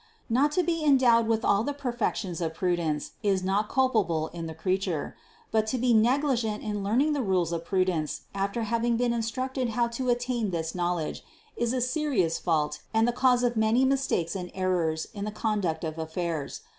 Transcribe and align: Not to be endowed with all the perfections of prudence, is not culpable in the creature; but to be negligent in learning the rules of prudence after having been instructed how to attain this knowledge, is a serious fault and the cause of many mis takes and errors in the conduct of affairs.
Not 0.31 0.51
to 0.53 0.63
be 0.63 0.83
endowed 0.83 1.27
with 1.27 1.45
all 1.45 1.63
the 1.63 1.75
perfections 1.75 2.41
of 2.41 2.55
prudence, 2.55 3.11
is 3.21 3.43
not 3.43 3.69
culpable 3.69 4.29
in 4.29 4.47
the 4.47 4.55
creature; 4.55 5.15
but 5.51 5.67
to 5.67 5.77
be 5.77 5.93
negligent 5.93 6.63
in 6.63 6.83
learning 6.83 7.13
the 7.13 7.21
rules 7.21 7.51
of 7.51 7.65
prudence 7.65 8.21
after 8.33 8.63
having 8.63 8.97
been 8.97 9.13
instructed 9.13 9.69
how 9.77 9.87
to 9.89 10.09
attain 10.09 10.49
this 10.49 10.73
knowledge, 10.73 11.23
is 11.55 11.71
a 11.71 11.81
serious 11.81 12.39
fault 12.39 12.81
and 12.95 13.07
the 13.07 13.11
cause 13.11 13.43
of 13.43 13.55
many 13.55 13.85
mis 13.85 14.07
takes 14.07 14.35
and 14.35 14.49
errors 14.55 15.05
in 15.13 15.23
the 15.23 15.29
conduct 15.31 15.83
of 15.83 15.99
affairs. 15.99 16.61